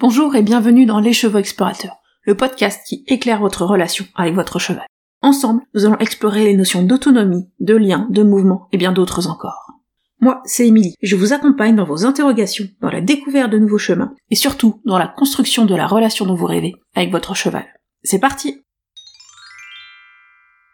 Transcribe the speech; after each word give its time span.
Bonjour 0.00 0.34
et 0.34 0.40
bienvenue 0.40 0.86
dans 0.86 0.98
Les 0.98 1.12
Chevaux 1.12 1.36
Explorateurs, 1.36 1.98
le 2.22 2.34
podcast 2.34 2.80
qui 2.86 3.04
éclaire 3.06 3.40
votre 3.40 3.66
relation 3.66 4.06
avec 4.14 4.34
votre 4.34 4.58
cheval. 4.58 4.86
Ensemble, 5.20 5.60
nous 5.74 5.84
allons 5.84 5.98
explorer 5.98 6.44
les 6.44 6.56
notions 6.56 6.82
d'autonomie, 6.82 7.50
de 7.60 7.76
lien, 7.76 8.08
de 8.08 8.22
mouvement 8.22 8.66
et 8.72 8.78
bien 8.78 8.92
d'autres 8.92 9.28
encore. 9.28 9.72
Moi, 10.18 10.40
c'est 10.46 10.66
Émilie, 10.66 10.94
je 11.02 11.16
vous 11.16 11.34
accompagne 11.34 11.76
dans 11.76 11.84
vos 11.84 12.06
interrogations, 12.06 12.64
dans 12.80 12.88
la 12.88 13.02
découverte 13.02 13.50
de 13.50 13.58
nouveaux 13.58 13.76
chemins, 13.76 14.14
et 14.30 14.36
surtout 14.36 14.80
dans 14.86 14.96
la 14.96 15.06
construction 15.06 15.66
de 15.66 15.74
la 15.74 15.86
relation 15.86 16.24
dont 16.24 16.34
vous 16.34 16.46
rêvez 16.46 16.72
avec 16.94 17.12
votre 17.12 17.34
cheval. 17.34 17.66
C'est 18.02 18.20
parti 18.20 18.62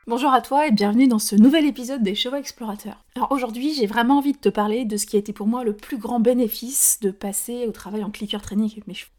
Bonjour 0.07 0.33
à 0.33 0.41
toi 0.41 0.69
et 0.69 0.71
bienvenue 0.71 1.09
dans 1.09 1.19
ce 1.19 1.35
nouvel 1.35 1.67
épisode 1.67 2.05
des 2.05 2.15
Chevaux 2.15 2.37
Explorateurs. 2.37 3.05
Alors 3.17 3.33
aujourd'hui, 3.33 3.75
j'ai 3.75 3.87
vraiment 3.87 4.19
envie 4.19 4.35
de 4.35 4.39
te 4.39 4.51
parler 4.51 4.85
de 4.85 4.97
ce 4.97 5.05
qui 5.05 5.17
a 5.17 5.19
été 5.19 5.33
pour 5.33 5.49
moi 5.49 5.65
le 5.65 5.75
plus 5.75 5.99
grand 5.99 6.21
bénéfice 6.21 7.01
de 7.03 7.11
passer 7.11 7.67
au 7.67 7.73
travail 7.73 8.05
en 8.05 8.13
clicker 8.13 8.41
training 8.41 8.71
avec 8.71 8.87
mes 8.87 8.95
chevaux. 8.95 9.16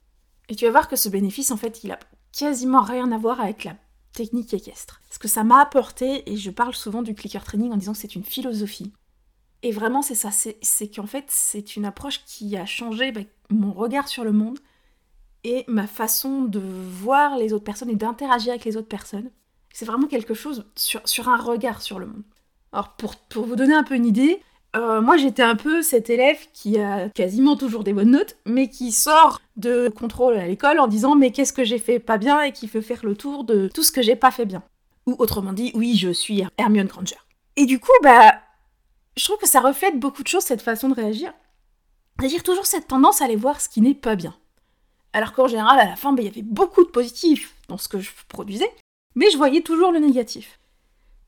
Et 0.50 0.56
tu 0.56 0.66
vas 0.66 0.72
voir 0.72 0.88
que 0.88 0.96
ce 0.96 1.10
bénéfice, 1.10 1.52
en 1.52 1.58
fait, 1.58 1.84
il 1.84 1.92
a 1.92 2.00
quasiment 2.32 2.82
rien 2.82 3.12
à 3.12 3.18
voir 3.18 3.42
avec 3.42 3.64
la 3.64 3.76
technique 4.14 4.54
équestre. 4.54 5.02
Ce 5.10 5.20
que 5.20 5.28
ça 5.28 5.44
m'a 5.44 5.62
apporté, 5.62 6.30
et 6.32 6.38
je 6.38 6.50
parle 6.50 6.74
souvent 6.74 7.02
du 7.02 7.14
clicker 7.14 7.44
training 7.44 7.72
en 7.72 7.78
disant 7.78 7.94
que 7.94 8.00
c'est 8.00 8.16
une 8.16 8.24
philosophie. 8.24 8.94
Et 9.64 9.72
vraiment, 9.72 10.02
c'est 10.02 10.16
ça, 10.16 10.30
c'est 10.32 10.90
qu'en 10.90 11.08
fait, 11.08 11.26
c'est 11.28 11.76
une 11.76 11.86
approche 11.86 12.24
qui 12.26 12.56
a 12.58 12.66
changé 12.66 13.12
bah, 13.12 13.22
mon 13.50 13.74
regard 13.74 14.08
sur 14.08 14.24
le 14.24 14.32
monde 14.32 14.60
et 15.44 15.66
ma 15.68 15.88
façon 15.88 16.44
de 16.44 16.60
voir 16.60 17.38
les 17.38 17.54
autres 17.54 17.64
personnes 17.64 17.90
et 17.90 17.96
d'interagir 17.96 18.52
avec 18.52 18.66
les 18.66 18.78
autres 18.78 18.88
personnes. 18.88 19.32
C'est 19.74 19.86
vraiment 19.86 20.08
quelque 20.08 20.34
chose 20.34 20.66
sur, 20.76 21.30
un 21.30 21.38
regard 21.38 21.82
sur 21.82 22.00
le 22.00 22.08
monde. 22.08 22.24
Alors, 22.72 22.96
pour 22.96 23.46
vous 23.46 23.56
donner 23.56 23.74
un 23.74 23.84
peu 23.84 23.96
une 23.96 24.06
idée, 24.06 24.42
euh, 24.78 25.02
moi, 25.02 25.18
j'étais 25.18 25.44
un 25.44 25.56
peu 25.56 25.82
cet 25.82 26.10
élève 26.10 26.38
qui 26.54 26.80
a 26.80 27.10
quasiment 27.10 27.56
toujours 27.56 27.84
des 27.84 27.94
bonnes 27.94 28.12
notes, 28.12 28.38
mais 28.46 28.70
qui 28.70 28.92
sort 28.92 29.42
de 29.56 29.90
contrôle 29.90 30.38
à 30.38 30.48
l'école 30.48 30.80
en 30.80 30.88
disant 30.88 31.16
mais 31.16 31.32
qu'est-ce 31.32 31.54
que 31.54 31.64
j'ai 31.64 31.80
fait 31.80 32.00
pas 32.00 32.18
bien 32.18 32.42
et 32.42 32.52
qui 32.52 32.68
veut 32.68 32.82
faire 32.82 33.04
le 33.04 33.16
tour 33.16 33.44
de 33.44 33.70
tout 33.74 33.84
ce 33.84 33.92
que 33.92 34.02
j'ai 34.02 34.16
pas 34.16 34.32
fait 34.32 34.46
bien. 34.46 34.64
Ou 35.06 35.16
autrement 35.20 35.54
dit, 35.54 35.72
oui, 35.74 35.96
je 35.96 36.10
suis 36.10 36.44
Hermione 36.58 36.88
Granger. 36.88 37.16
Et 37.56 37.66
du 37.66 37.80
coup, 37.80 37.92
bah, 38.04 38.36
je 39.16 39.24
trouve 39.24 39.38
que 39.38 39.48
ça 39.48 39.62
reflète 39.62 40.00
beaucoup 40.00 40.24
de 40.24 40.28
choses 40.28 40.44
cette 40.44 40.62
façon 40.62 40.90
de 40.90 40.94
réagir. 40.94 41.34
C'est-à-dire 42.20 42.44
toujours 42.44 42.66
cette 42.66 42.88
tendance 42.88 43.22
à 43.22 43.26
aller 43.26 43.36
voir 43.36 43.62
ce 43.62 43.70
qui 43.70 43.82
n'est 43.82 43.94
pas 43.94 44.16
bien. 44.16 44.36
Alors 45.14 45.34
qu'en 45.34 45.48
général, 45.48 45.80
à 45.80 45.86
la 45.86 45.96
fin, 45.96 46.14
bah, 46.14 46.22
il 46.22 46.26
y 46.26 46.32
avait 46.32 46.42
beaucoup 46.42 46.84
de 46.84 46.90
positifs 46.90 47.56
dans 47.68 47.78
ce 47.78 47.88
que 47.88 48.00
je 48.00 48.12
produisais, 48.28 48.72
mais 49.16 49.30
je 49.32 49.38
voyais 49.38 49.62
toujours 49.62 49.92
le 49.92 50.00
négatif. 50.00 50.60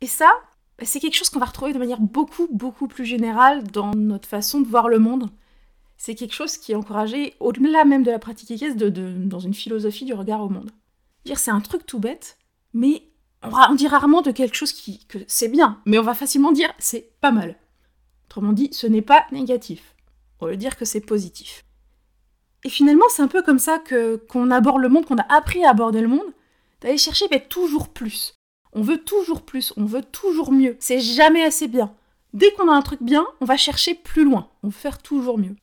Et 0.01 0.07
ça, 0.07 0.31
c'est 0.83 0.99
quelque 0.99 1.15
chose 1.15 1.29
qu'on 1.29 1.39
va 1.39 1.45
retrouver 1.45 1.73
de 1.73 1.79
manière 1.79 1.99
beaucoup, 1.99 2.47
beaucoup 2.51 2.87
plus 2.87 3.05
générale 3.05 3.63
dans 3.63 3.93
notre 3.93 4.27
façon 4.27 4.61
de 4.61 4.67
voir 4.67 4.87
le 4.89 4.99
monde. 4.99 5.29
C'est 5.97 6.15
quelque 6.15 6.33
chose 6.33 6.57
qui 6.57 6.71
est 6.71 6.75
encouragé, 6.75 7.35
au-delà 7.39 7.85
même 7.85 8.03
de 8.03 8.11
la 8.11 8.19
pratique 8.19 8.51
équestre, 8.51 8.77
dans 8.77 9.39
une 9.39 9.53
philosophie 9.53 10.05
du 10.05 10.13
regard 10.13 10.41
au 10.41 10.49
monde. 10.49 10.71
Dire 11.25 11.39
c'est 11.39 11.51
un 11.51 11.59
truc 11.59 11.85
tout 11.85 11.99
bête, 11.99 12.37
mais 12.73 13.03
on, 13.43 13.75
dit 13.75 13.87
rarement 13.87 14.21
de 14.21 14.31
quelque 14.31 14.55
chose 14.55 14.71
qui, 14.71 15.05
que 15.07 15.17
c'est 15.27 15.49
bien, 15.49 15.81
mais 15.85 15.97
on 15.97 16.03
va 16.03 16.13
facilement 16.13 16.51
dire 16.51 16.71
c'est 16.79 17.11
pas 17.19 17.31
mal. 17.31 17.57
Autrement 18.27 18.53
dit, 18.53 18.69
ce 18.71 18.87
n'est 18.87 19.01
pas 19.01 19.25
négatif. 19.31 19.95
On 20.39 20.47
veut 20.47 20.57
dire 20.57 20.77
que 20.77 20.85
c'est 20.85 21.01
positif. 21.01 21.65
Et 22.63 22.69
finalement, 22.69 23.05
c'est 23.09 23.21
un 23.21 23.27
peu 23.27 23.41
comme 23.41 23.59
ça 23.59 23.81
qu'on 24.29 24.51
aborde 24.51 24.81
le 24.81 24.89
monde, 24.89 25.05
qu'on 25.05 25.17
a 25.17 25.33
appris 25.33 25.63
à 25.65 25.71
aborder 25.71 26.01
le 26.01 26.07
monde, 26.07 26.33
d'aller 26.81 26.97
chercher 26.97 27.25
mais 27.31 27.45
toujours 27.45 27.89
plus. 27.89 28.38
On 28.79 28.81
veut 28.81 29.03
toujours 29.03 29.41
plus, 29.41 29.73
on 29.75 29.83
veut 29.83 30.01
toujours 30.01 30.53
mieux. 30.53 30.77
C'est 30.79 31.01
jamais 31.01 31.43
assez 31.43 31.67
bien. 31.67 31.93
Dès 32.31 32.49
qu'on 32.53 32.71
a 32.71 32.73
un 32.73 32.81
truc 32.81 33.03
bien, 33.03 33.27
on 33.41 33.45
va 33.45 33.57
chercher 33.57 33.93
plus 33.93 34.23
loin. 34.23 34.49
On 34.63 34.67
veut 34.67 34.73
faire 34.73 34.99
toujours 34.99 35.37
mieux. 35.37 35.57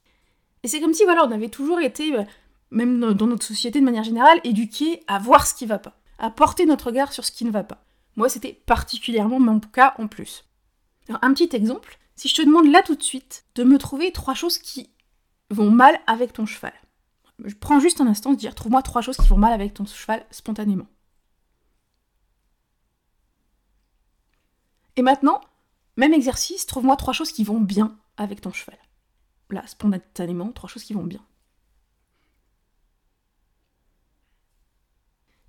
Et 0.62 0.68
c'est 0.68 0.80
comme 0.80 0.92
si, 0.92 1.04
voilà, 1.04 1.24
on 1.24 1.30
avait 1.30 1.48
toujours 1.48 1.80
été, 1.80 2.14
euh, 2.14 2.24
même 2.70 3.14
dans 3.14 3.26
notre 3.26 3.46
société 3.46 3.80
de 3.80 3.86
manière 3.86 4.04
générale, 4.04 4.38
éduqués 4.44 5.02
à 5.06 5.18
voir 5.18 5.46
ce 5.46 5.54
qui 5.54 5.64
va 5.64 5.78
pas, 5.78 5.98
à 6.18 6.28
porter 6.28 6.66
notre 6.66 6.88
regard 6.88 7.14
sur 7.14 7.24
ce 7.24 7.32
qui 7.32 7.46
ne 7.46 7.50
va 7.50 7.64
pas. 7.64 7.82
Moi, 8.16 8.28
c'était 8.28 8.60
particulièrement 8.66 9.40
mon 9.40 9.60
cas 9.60 9.94
en 9.96 10.08
plus. 10.08 10.44
Alors, 11.08 11.24
un 11.24 11.32
petit 11.32 11.56
exemple, 11.56 11.98
si 12.16 12.28
je 12.28 12.34
te 12.34 12.42
demande 12.42 12.70
là 12.70 12.82
tout 12.82 12.96
de 12.96 13.02
suite 13.02 13.46
de 13.54 13.64
me 13.64 13.78
trouver 13.78 14.12
trois 14.12 14.34
choses 14.34 14.58
qui 14.58 14.90
vont 15.48 15.70
mal 15.70 15.98
avec 16.06 16.34
ton 16.34 16.44
cheval. 16.44 16.74
Je 17.42 17.54
prends 17.54 17.80
juste 17.80 18.02
un 18.02 18.08
instant 18.08 18.32
de 18.32 18.36
dire 18.36 18.54
trouve-moi 18.54 18.82
trois 18.82 19.00
choses 19.00 19.16
qui 19.16 19.28
vont 19.28 19.38
mal 19.38 19.54
avec 19.54 19.72
ton 19.72 19.86
cheval 19.86 20.26
spontanément. 20.30 20.86
Et 24.96 25.02
maintenant, 25.02 25.40
même 25.96 26.14
exercice, 26.14 26.66
trouve-moi 26.66 26.96
trois 26.96 27.12
choses 27.12 27.32
qui 27.32 27.44
vont 27.44 27.60
bien 27.60 27.98
avec 28.16 28.40
ton 28.40 28.52
cheval. 28.52 28.78
Là, 29.50 29.66
spontanément, 29.66 30.50
trois 30.52 30.68
choses 30.68 30.84
qui 30.84 30.94
vont 30.94 31.04
bien. 31.04 31.24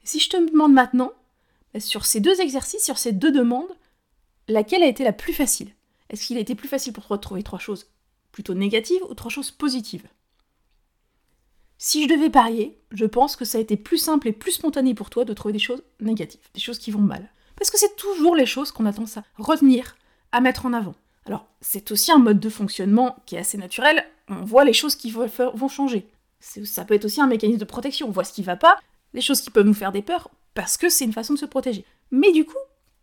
Si 0.03 0.19
je 0.19 0.29
te 0.29 0.37
demande 0.49 0.73
maintenant, 0.73 1.11
bah, 1.73 1.79
sur 1.79 2.05
ces 2.05 2.19
deux 2.19 2.39
exercices, 2.39 2.85
sur 2.85 2.97
ces 2.97 3.11
deux 3.11 3.31
demandes, 3.31 3.75
laquelle 4.47 4.83
a 4.83 4.87
été 4.87 5.03
la 5.03 5.13
plus 5.13 5.33
facile? 5.33 5.73
Est-ce 6.09 6.25
qu'il 6.25 6.37
a 6.37 6.41
été 6.41 6.55
plus 6.55 6.69
facile 6.69 6.93
pour 6.93 7.05
toi 7.07 7.17
de 7.17 7.21
trouver 7.21 7.43
trois 7.43 7.59
choses 7.59 7.87
plutôt 8.31 8.53
négatives 8.53 9.03
ou 9.09 9.13
trois 9.13 9.31
choses 9.31 9.51
positives? 9.51 10.07
Si 11.77 12.03
je 12.03 12.07
devais 12.07 12.29
parier, 12.29 12.79
je 12.91 13.05
pense 13.05 13.35
que 13.35 13.45
ça 13.45 13.57
a 13.57 13.61
été 13.61 13.77
plus 13.77 13.97
simple 13.97 14.29
et 14.29 14.33
plus 14.33 14.53
spontané 14.53 14.93
pour 14.95 15.09
toi 15.09 15.25
de 15.25 15.33
trouver 15.33 15.53
des 15.53 15.59
choses 15.59 15.83
négatives, 15.99 16.41
des 16.53 16.61
choses 16.61 16.79
qui 16.79 16.91
vont 16.91 17.01
mal. 17.01 17.29
Parce 17.57 17.69
que 17.69 17.77
c'est 17.77 17.95
toujours 17.95 18.35
les 18.35 18.45
choses 18.45 18.71
qu'on 18.71 18.85
a 18.85 18.93
tendance 18.93 19.17
à 19.17 19.23
retenir, 19.37 19.97
à 20.31 20.41
mettre 20.41 20.65
en 20.65 20.73
avant. 20.73 20.95
Alors, 21.25 21.45
c'est 21.59 21.91
aussi 21.91 22.11
un 22.11 22.19
mode 22.19 22.39
de 22.39 22.49
fonctionnement 22.49 23.17
qui 23.25 23.35
est 23.35 23.39
assez 23.39 23.57
naturel. 23.57 24.05
On 24.29 24.45
voit 24.45 24.63
les 24.63 24.73
choses 24.73 24.95
qui 24.95 25.11
vont 25.11 25.67
changer. 25.67 26.07
Ça 26.39 26.85
peut 26.85 26.93
être 26.93 27.05
aussi 27.05 27.21
un 27.21 27.27
mécanisme 27.27 27.59
de 27.59 27.65
protection. 27.65 28.07
On 28.07 28.11
voit 28.11 28.23
ce 28.23 28.33
qui 28.33 28.43
va 28.43 28.55
pas, 28.55 28.77
les 29.13 29.21
choses 29.21 29.41
qui 29.41 29.49
peuvent 29.49 29.65
nous 29.65 29.73
faire 29.73 29.91
des 29.91 30.01
peurs, 30.01 30.29
parce 30.53 30.77
que 30.77 30.89
c'est 30.89 31.05
une 31.05 31.13
façon 31.13 31.33
de 31.33 31.39
se 31.39 31.45
protéger. 31.45 31.83
Mais 32.11 32.31
du 32.31 32.45
coup, 32.45 32.57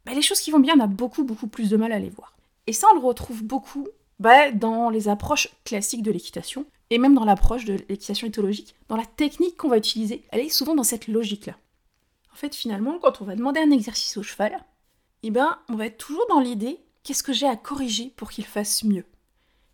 bah, 0.07 0.13
les 0.15 0.23
choses 0.23 0.41
qui 0.41 0.51
vont 0.51 0.61
bien, 0.61 0.75
on 0.77 0.83
a 0.83 0.87
beaucoup, 0.87 1.25
beaucoup 1.25 1.49
plus 1.49 1.69
de 1.69 1.77
mal 1.77 1.93
à 1.93 1.99
les 1.99 2.11
voir. 2.11 2.35
Et 2.67 2.73
ça, 2.73 2.87
on 2.93 2.95
le 2.95 3.05
retrouve 3.05 3.43
beaucoup 3.43 3.89
bah, 4.21 4.51
dans 4.53 4.89
les 4.89 5.09
approches 5.09 5.49
classiques 5.65 6.03
de 6.03 6.13
l'équitation, 6.13 6.65
et 6.91 6.99
même 6.99 7.15
dans 7.15 7.25
l'approche 7.25 7.65
de 7.65 7.79
l'équitation 7.89 8.27
éthologique. 8.27 8.75
Dans 8.89 8.97
la 8.97 9.07
technique 9.07 9.57
qu'on 9.57 9.69
va 9.69 9.79
utiliser, 9.79 10.23
elle 10.31 10.41
est 10.41 10.49
souvent 10.49 10.75
dans 10.75 10.85
cette 10.85 11.09
logique-là. 11.09 11.55
En 12.35 12.37
fait, 12.37 12.57
finalement, 12.57 12.99
quand 12.99 13.21
on 13.21 13.25
va 13.25 13.37
demander 13.37 13.61
un 13.61 13.71
exercice 13.71 14.17
au 14.17 14.25
cheval, 14.25 14.59
eh 15.23 15.31
ben, 15.31 15.57
on 15.69 15.77
va 15.77 15.87
être 15.87 15.99
toujours 15.99 16.27
dans 16.29 16.41
l'idée 16.41 16.81
qu'est-ce 17.05 17.23
que 17.23 17.33
j'ai 17.33 17.47
à 17.47 17.55
corriger 17.55 18.13
pour 18.17 18.33
qu'il 18.33 18.45
fasse 18.45 18.83
mieux? 18.83 19.07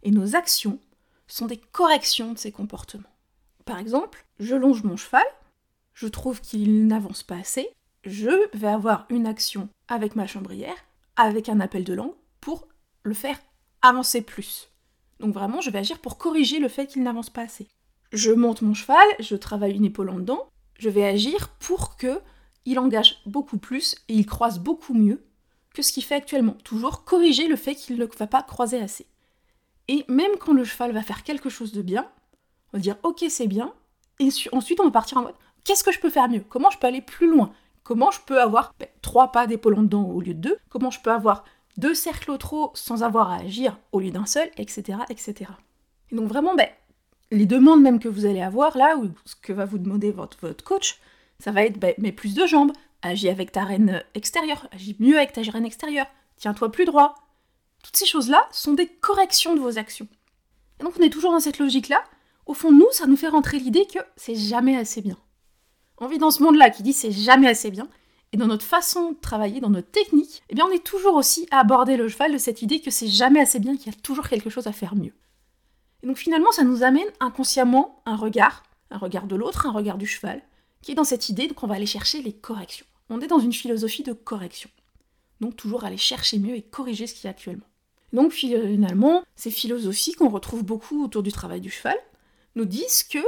Et 0.02 0.10
nos 0.10 0.36
actions 0.36 0.78
sont 1.26 1.46
des 1.46 1.56
corrections 1.56 2.34
de 2.34 2.38
ses 2.38 2.52
comportements. 2.52 3.08
Par 3.64 3.78
exemple, 3.78 4.26
je 4.38 4.54
longe 4.54 4.82
mon 4.82 4.98
cheval, 4.98 5.24
je 5.94 6.06
trouve 6.06 6.42
qu'il 6.42 6.86
n'avance 6.86 7.22
pas 7.22 7.36
assez, 7.36 7.66
je 8.04 8.46
vais 8.52 8.68
avoir 8.68 9.06
une 9.08 9.26
action 9.26 9.70
avec 9.88 10.14
ma 10.14 10.26
chambrière, 10.26 10.76
avec 11.16 11.48
un 11.48 11.60
appel 11.60 11.82
de 11.82 11.94
langue, 11.94 12.14
pour 12.42 12.68
le 13.04 13.14
faire 13.14 13.38
avancer 13.80 14.20
plus. 14.20 14.68
Donc 15.18 15.32
vraiment, 15.32 15.62
je 15.62 15.70
vais 15.70 15.78
agir 15.78 15.98
pour 15.98 16.18
corriger 16.18 16.58
le 16.58 16.68
fait 16.68 16.88
qu'il 16.88 17.04
n'avance 17.04 17.30
pas 17.30 17.42
assez. 17.42 17.68
Je 18.12 18.32
monte 18.32 18.60
mon 18.60 18.74
cheval, 18.74 19.06
je 19.18 19.36
travaille 19.36 19.76
une 19.76 19.86
épaule 19.86 20.10
en 20.10 20.18
dedans, 20.18 20.46
je 20.78 20.90
vais 20.90 21.06
agir 21.06 21.48
pour 21.58 21.96
que 21.96 22.20
il 22.66 22.78
engage 22.78 23.20
beaucoup 23.26 23.58
plus 23.58 23.94
et 24.08 24.14
il 24.14 24.26
croise 24.26 24.58
beaucoup 24.58 24.94
mieux 24.94 25.22
que 25.74 25.82
ce 25.82 25.92
qu'il 25.92 26.04
fait 26.04 26.16
actuellement. 26.16 26.56
Toujours 26.64 27.04
corriger 27.04 27.48
le 27.48 27.56
fait 27.56 27.74
qu'il 27.74 27.96
ne 27.96 28.04
va 28.04 28.26
pas 28.26 28.42
croiser 28.42 28.80
assez. 28.80 29.06
Et 29.88 30.04
même 30.08 30.36
quand 30.38 30.52
le 30.52 30.64
cheval 30.64 30.92
va 30.92 31.02
faire 31.02 31.22
quelque 31.22 31.48
chose 31.48 31.72
de 31.72 31.82
bien, 31.82 32.08
on 32.72 32.76
va 32.76 32.80
dire 32.80 32.96
ok 33.02 33.24
c'est 33.28 33.48
bien, 33.48 33.72
et 34.18 34.28
ensuite 34.52 34.80
on 34.80 34.84
va 34.84 34.90
partir 34.90 35.18
en 35.18 35.22
mode 35.22 35.34
qu'est-ce 35.64 35.84
que 35.84 35.92
je 35.92 36.00
peux 36.00 36.10
faire 36.10 36.28
mieux? 36.28 36.44
Comment 36.48 36.70
je 36.70 36.78
peux 36.78 36.86
aller 36.86 37.02
plus 37.02 37.30
loin? 37.30 37.52
Comment 37.82 38.10
je 38.10 38.20
peux 38.20 38.40
avoir 38.40 38.74
ben, 38.78 38.88
trois 39.02 39.32
pas 39.32 39.46
d'épaule 39.46 39.74
en 39.74 39.82
dedans 39.82 40.04
au 40.04 40.20
lieu 40.20 40.34
de 40.34 40.40
deux? 40.40 40.56
Comment 40.68 40.90
je 40.90 41.00
peux 41.00 41.10
avoir 41.10 41.44
deux 41.76 41.94
cercles 41.94 42.30
au 42.30 42.36
trot 42.36 42.70
sans 42.74 43.02
avoir 43.02 43.30
à 43.30 43.36
agir 43.36 43.78
au 43.92 44.00
lieu 44.00 44.10
d'un 44.10 44.26
seul, 44.26 44.50
etc. 44.58 44.98
etc. 45.08 45.50
Et 46.10 46.16
donc 46.16 46.28
vraiment, 46.28 46.54
ben, 46.54 46.68
les 47.30 47.46
demandes 47.46 47.82
même 47.82 47.98
que 47.98 48.08
vous 48.08 48.26
allez 48.26 48.42
avoir 48.42 48.76
là, 48.76 48.96
ou 48.96 49.10
ce 49.24 49.36
que 49.36 49.52
va 49.52 49.64
vous 49.64 49.78
demander 49.78 50.10
votre, 50.10 50.38
votre 50.40 50.64
coach, 50.64 51.00
ça 51.40 51.50
va 51.50 51.64
être, 51.64 51.78
bah, 51.78 51.88
mais 51.98 52.12
plus 52.12 52.34
de 52.34 52.46
jambes, 52.46 52.72
agis 53.02 53.28
avec 53.28 53.50
ta 53.50 53.64
reine 53.64 54.04
extérieure, 54.14 54.68
agis 54.72 54.96
mieux 55.00 55.16
avec 55.16 55.32
ta 55.32 55.40
reine 55.40 55.64
extérieure, 55.64 56.06
tiens-toi 56.36 56.70
plus 56.70 56.84
droit. 56.84 57.14
Toutes 57.82 57.96
ces 57.96 58.06
choses-là 58.06 58.46
sont 58.52 58.74
des 58.74 58.86
corrections 58.86 59.54
de 59.54 59.60
vos 59.60 59.78
actions. 59.78 60.08
Et 60.78 60.84
donc 60.84 60.94
on 60.98 61.02
est 61.02 61.10
toujours 61.10 61.32
dans 61.32 61.40
cette 61.40 61.58
logique-là. 61.58 62.04
Au 62.46 62.54
fond, 62.54 62.72
nous, 62.72 62.86
ça 62.92 63.06
nous 63.06 63.16
fait 63.16 63.28
rentrer 63.28 63.58
l'idée 63.58 63.86
que 63.86 63.98
c'est 64.16 64.34
jamais 64.34 64.76
assez 64.76 65.00
bien. 65.00 65.16
On 65.98 66.06
vit 66.06 66.18
dans 66.18 66.30
ce 66.30 66.42
monde-là 66.42 66.70
qui 66.70 66.82
dit 66.82 66.92
c'est 66.92 67.12
jamais 67.12 67.48
assez 67.48 67.70
bien, 67.70 67.88
et 68.32 68.36
dans 68.36 68.46
notre 68.46 68.64
façon 68.64 69.12
de 69.12 69.18
travailler, 69.18 69.60
dans 69.60 69.70
notre 69.70 69.90
technique, 69.90 70.42
eh 70.50 70.54
bien 70.54 70.66
on 70.66 70.70
est 70.70 70.84
toujours 70.84 71.14
aussi 71.14 71.46
à 71.50 71.60
aborder 71.60 71.96
le 71.96 72.08
cheval 72.08 72.32
de 72.32 72.38
cette 72.38 72.62
idée 72.62 72.80
que 72.80 72.90
c'est 72.90 73.08
jamais 73.08 73.40
assez 73.40 73.58
bien, 73.58 73.76
qu'il 73.76 73.92
y 73.92 73.94
a 73.94 74.00
toujours 74.00 74.28
quelque 74.28 74.50
chose 74.50 74.66
à 74.66 74.72
faire 74.72 74.94
mieux. 74.94 75.14
Et 76.02 76.06
donc 76.06 76.16
finalement, 76.16 76.52
ça 76.52 76.64
nous 76.64 76.82
amène 76.82 77.08
inconsciemment 77.18 78.02
un 78.06 78.16
regard, 78.16 78.62
un 78.90 78.98
regard 78.98 79.26
de 79.26 79.36
l'autre, 79.36 79.66
un 79.66 79.72
regard 79.72 79.98
du 79.98 80.06
cheval, 80.06 80.42
qui 80.82 80.92
est 80.92 80.94
dans 80.94 81.04
cette 81.04 81.28
idée 81.28 81.48
qu'on 81.48 81.66
va 81.66 81.74
aller 81.74 81.86
chercher 81.86 82.22
les 82.22 82.32
corrections. 82.32 82.86
On 83.08 83.20
est 83.20 83.26
dans 83.26 83.38
une 83.38 83.52
philosophie 83.52 84.02
de 84.02 84.12
correction. 84.12 84.70
Donc 85.40 85.56
toujours 85.56 85.84
aller 85.84 85.96
chercher 85.96 86.38
mieux 86.38 86.54
et 86.54 86.62
corriger 86.62 87.06
ce 87.06 87.14
qui 87.14 87.26
est 87.26 87.30
actuellement. 87.30 87.66
Donc 88.12 88.32
finalement, 88.32 89.22
ces 89.36 89.50
philosophies 89.50 90.12
qu'on 90.12 90.28
retrouve 90.28 90.64
beaucoup 90.64 91.04
autour 91.04 91.22
du 91.22 91.32
travail 91.32 91.60
du 91.60 91.70
cheval 91.70 91.96
nous 92.56 92.64
disent 92.64 93.04
que 93.04 93.18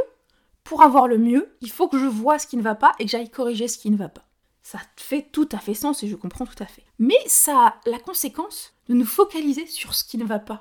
pour 0.64 0.82
avoir 0.82 1.08
le 1.08 1.18
mieux, 1.18 1.54
il 1.60 1.70
faut 1.70 1.88
que 1.88 1.98
je 1.98 2.06
vois 2.06 2.38
ce 2.38 2.46
qui 2.46 2.56
ne 2.56 2.62
va 2.62 2.74
pas 2.74 2.92
et 2.98 3.04
que 3.04 3.10
j'aille 3.10 3.30
corriger 3.30 3.68
ce 3.68 3.78
qui 3.78 3.90
ne 3.90 3.96
va 3.96 4.08
pas. 4.08 4.24
Ça 4.62 4.78
fait 4.96 5.26
tout 5.32 5.48
à 5.52 5.58
fait 5.58 5.74
sens 5.74 6.02
et 6.02 6.08
je 6.08 6.16
comprends 6.16 6.46
tout 6.46 6.62
à 6.62 6.66
fait. 6.66 6.84
Mais 6.98 7.18
ça 7.26 7.66
a 7.66 7.90
la 7.90 7.98
conséquence 7.98 8.72
de 8.88 8.94
nous 8.94 9.06
focaliser 9.06 9.66
sur 9.66 9.94
ce 9.94 10.04
qui 10.04 10.18
ne 10.18 10.24
va 10.24 10.38
pas. 10.38 10.60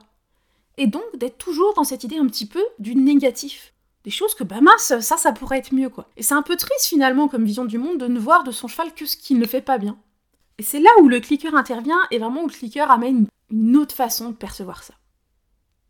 Et 0.77 0.88
donc 0.88 1.03
d'être 1.15 1.38
toujours 1.38 1.73
dans 1.75 1.83
cette 1.83 2.03
idée 2.03 2.17
un 2.17 2.27
petit 2.27 2.47
peu 2.47 2.63
du 2.79 2.95
négatif. 2.95 3.73
Des 4.03 4.12
choses 4.12 4.33
que, 4.33 4.44
bah 4.44 4.62
mince, 4.62 5.00
ça, 5.00 5.18
ça 5.18 5.31
pourrait 5.31 5.59
être 5.59 5.74
mieux, 5.74 5.89
quoi. 5.89 6.09
Et 6.18 6.24
c'est 6.24 6.33
un 6.33 6.42
peu 6.42 6.56
triste 6.56 6.86
finalement 6.86 7.27
comme 7.27 7.45
vision 7.45 7.65
du 7.65 7.77
monde 7.77 8.00
de 8.00 8.07
ne 8.07 8.19
voir 8.19 8.44
de 8.44 8.51
son 8.51 8.68
cheval 8.68 8.94
que 8.94 9.06
ce 9.06 9.18
qui 9.18 9.36
ne 9.36 9.45
fait 9.45 9.62
pas 9.62 9.77
bien. 9.77 10.00
Et 10.57 10.63
c'est 10.63 10.80
là 10.80 10.89
où 11.00 11.07
le 11.07 11.19
clicker 11.19 11.53
intervient 11.56 12.01
et 12.12 12.19
vraiment 12.19 12.44
où 12.44 12.48
le 12.48 12.53
clicker 12.53 12.89
amène 12.89 13.27
une 13.51 13.77
autre 13.77 13.95
façon 13.95 14.30
de 14.30 14.36
percevoir 14.36 14.83
ça. 14.83 14.94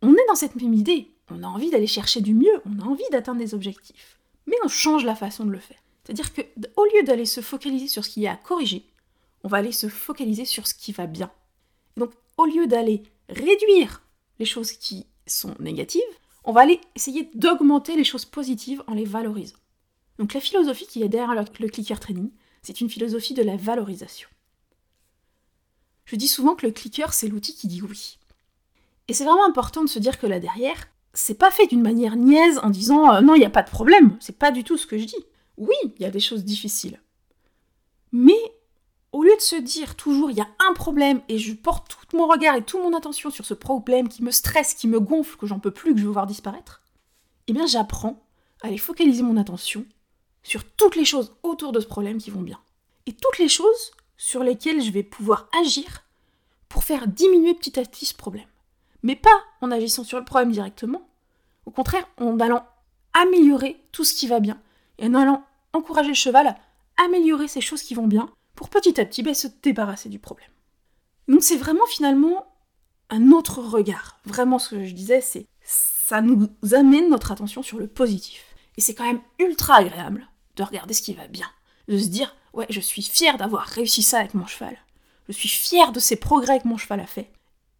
On 0.02 0.12
est 0.12 0.26
dans 0.28 0.34
cette 0.34 0.56
même 0.56 0.74
idée. 0.74 1.08
On 1.30 1.42
a 1.42 1.46
envie 1.46 1.70
d'aller 1.70 1.86
chercher 1.86 2.20
du 2.20 2.34
mieux, 2.34 2.60
on 2.66 2.82
a 2.82 2.84
envie 2.84 3.04
d'atteindre 3.10 3.38
des 3.38 3.54
objectifs. 3.54 4.18
Mais 4.46 4.56
on 4.64 4.68
change 4.68 5.04
la 5.04 5.14
façon 5.14 5.44
de 5.44 5.52
le 5.52 5.58
faire. 5.58 5.78
C'est-à-dire 6.04 6.34
que 6.34 6.42
au 6.76 6.84
lieu 6.84 7.02
d'aller 7.04 7.26
se 7.26 7.40
focaliser 7.40 7.86
sur 7.86 8.04
ce 8.04 8.10
qui 8.10 8.24
est 8.24 8.28
à 8.28 8.36
corriger, 8.36 8.84
on 9.44 9.48
va 9.48 9.58
aller 9.58 9.72
se 9.72 9.88
focaliser 9.88 10.44
sur 10.44 10.66
ce 10.66 10.74
qui 10.74 10.92
va 10.92 11.06
bien. 11.06 11.30
Donc 11.96 12.12
au 12.36 12.46
lieu 12.46 12.66
d'aller 12.66 13.02
réduire 13.28 14.02
les 14.38 14.44
choses 14.44 14.72
qui 14.72 15.06
sont 15.26 15.54
négatives, 15.60 16.02
on 16.44 16.52
va 16.52 16.62
aller 16.62 16.80
essayer 16.94 17.30
d'augmenter 17.34 17.96
les 17.96 18.04
choses 18.04 18.24
positives 18.24 18.82
en 18.86 18.94
les 18.94 19.04
valorisant. 19.04 19.56
Donc 20.18 20.34
la 20.34 20.40
philosophie 20.40 20.86
qui 20.86 21.02
est 21.02 21.08
derrière 21.08 21.34
le 21.34 21.68
clicker 21.68 21.98
training, 21.98 22.30
c'est 22.62 22.80
une 22.80 22.90
philosophie 22.90 23.34
de 23.34 23.42
la 23.42 23.56
valorisation. 23.56 24.28
Je 26.04 26.16
dis 26.16 26.28
souvent 26.28 26.54
que 26.54 26.66
le 26.66 26.72
clicker, 26.72 27.12
c'est 27.12 27.28
l'outil 27.28 27.54
qui 27.54 27.68
dit 27.68 27.82
oui. 27.82 28.18
Et 29.08 29.14
c'est 29.14 29.24
vraiment 29.24 29.46
important 29.46 29.82
de 29.82 29.88
se 29.88 29.98
dire 29.98 30.18
que 30.18 30.26
là 30.26 30.40
derrière, 30.40 30.88
c'est 31.14 31.38
pas 31.38 31.50
fait 31.50 31.66
d'une 31.66 31.82
manière 31.82 32.16
niaise 32.16 32.58
en 32.58 32.70
disant 32.70 33.14
euh, 33.14 33.20
non, 33.20 33.34
il 33.34 33.40
n'y 33.40 33.44
a 33.44 33.50
pas 33.50 33.62
de 33.62 33.70
problème, 33.70 34.16
c'est 34.20 34.38
pas 34.38 34.50
du 34.50 34.64
tout 34.64 34.76
ce 34.76 34.86
que 34.86 34.98
je 34.98 35.04
dis. 35.04 35.24
Oui, 35.56 35.76
il 35.96 36.02
y 36.02 36.06
a 36.06 36.10
des 36.10 36.20
choses 36.20 36.44
difficiles. 36.44 37.00
Mais 38.10 38.38
au 39.12 39.22
lieu 39.22 39.34
de 39.36 39.42
se 39.42 39.56
dire 39.56 39.94
toujours 39.94 40.30
il 40.30 40.38
y 40.38 40.40
a 40.40 40.48
un 40.58 40.72
problème 40.72 41.20
et 41.28 41.38
je 41.38 41.52
porte 41.52 41.98
tout 42.08 42.16
mon 42.16 42.26
regard 42.26 42.56
et 42.56 42.62
toute 42.62 42.82
mon 42.82 42.96
attention 42.96 43.30
sur 43.30 43.44
ce 43.44 43.54
problème 43.54 44.08
qui 44.08 44.22
me 44.22 44.30
stresse, 44.30 44.74
qui 44.74 44.88
me 44.88 45.00
gonfle, 45.00 45.36
que 45.36 45.46
j'en 45.46 45.58
peux 45.58 45.70
plus, 45.70 45.94
que 45.94 46.00
je 46.00 46.06
veux 46.06 46.12
voir 46.12 46.26
disparaître, 46.26 46.80
eh 47.46 47.52
bien 47.52 47.66
j'apprends 47.66 48.22
à 48.62 48.68
aller 48.68 48.78
focaliser 48.78 49.22
mon 49.22 49.36
attention 49.36 49.84
sur 50.42 50.64
toutes 50.64 50.96
les 50.96 51.04
choses 51.04 51.36
autour 51.42 51.72
de 51.72 51.80
ce 51.80 51.86
problème 51.86 52.18
qui 52.18 52.30
vont 52.30 52.42
bien. 52.42 52.58
Et 53.06 53.12
toutes 53.12 53.38
les 53.38 53.48
choses 53.48 53.92
sur 54.16 54.42
lesquelles 54.42 54.82
je 54.82 54.90
vais 54.90 55.02
pouvoir 55.02 55.48
agir 55.60 56.04
pour 56.68 56.84
faire 56.84 57.06
diminuer 57.06 57.54
petit 57.54 57.78
à 57.78 57.82
petit 57.82 58.06
ce 58.06 58.14
problème. 58.14 58.46
Mais 59.02 59.16
pas 59.16 59.42
en 59.60 59.70
agissant 59.70 60.04
sur 60.04 60.18
le 60.18 60.24
problème 60.24 60.52
directement, 60.52 61.06
au 61.66 61.70
contraire 61.70 62.08
en 62.18 62.38
allant 62.40 62.66
améliorer 63.12 63.82
tout 63.92 64.04
ce 64.04 64.14
qui 64.14 64.26
va 64.26 64.40
bien, 64.40 64.60
et 64.98 65.06
en 65.06 65.14
allant 65.14 65.44
encourager 65.72 66.08
le 66.08 66.14
cheval 66.14 66.46
à 66.46 66.56
améliorer 67.04 67.48
ces 67.48 67.60
choses 67.60 67.82
qui 67.82 67.94
vont 67.94 68.06
bien, 68.06 68.30
pour 68.54 68.68
petit 68.68 69.00
à 69.00 69.04
petit 69.04 69.22
ben, 69.22 69.34
se 69.34 69.48
débarrasser 69.62 70.08
du 70.08 70.18
problème. 70.18 70.50
Donc 71.28 71.42
c'est 71.42 71.56
vraiment 71.56 71.86
finalement 71.86 72.46
un 73.10 73.30
autre 73.30 73.60
regard. 73.60 74.18
Vraiment 74.24 74.58
ce 74.58 74.70
que 74.70 74.84
je 74.84 74.94
disais, 74.94 75.20
c'est 75.20 75.46
ça 75.64 76.20
nous 76.20 76.48
amène 76.72 77.10
notre 77.10 77.32
attention 77.32 77.62
sur 77.62 77.78
le 77.78 77.86
positif. 77.86 78.44
Et 78.76 78.80
c'est 78.80 78.94
quand 78.94 79.04
même 79.04 79.20
ultra 79.38 79.76
agréable 79.76 80.28
de 80.56 80.62
regarder 80.62 80.94
ce 80.94 81.02
qui 81.02 81.14
va 81.14 81.26
bien. 81.28 81.46
De 81.88 81.98
se 81.98 82.08
dire, 82.08 82.34
ouais, 82.52 82.66
je 82.70 82.80
suis 82.80 83.02
fier 83.02 83.36
d'avoir 83.36 83.64
réussi 83.64 84.02
ça 84.02 84.18
avec 84.18 84.34
mon 84.34 84.46
cheval. 84.46 84.76
Je 85.28 85.32
suis 85.32 85.48
fier 85.48 85.92
de 85.92 86.00
ces 86.00 86.16
progrès 86.16 86.60
que 86.60 86.68
mon 86.68 86.76
cheval 86.76 87.00
a 87.00 87.06
fait. 87.06 87.30